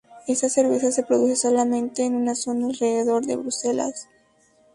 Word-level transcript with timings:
Esta 0.27 0.49
cerveza 0.49 0.91
se 0.91 1.03
produce 1.03 1.35
solamente 1.35 2.03
en 2.03 2.15
una 2.15 2.33
zona 2.33 2.65
alrededor 2.65 3.23
de 3.23 3.35
Bruselas. 3.35 4.09